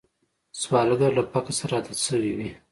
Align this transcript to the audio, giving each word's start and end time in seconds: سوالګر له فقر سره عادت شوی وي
سوالګر 0.61 1.11
له 1.17 1.23
فقر 1.31 1.53
سره 1.59 1.73
عادت 1.77 1.97
شوی 2.07 2.31
وي 2.37 2.49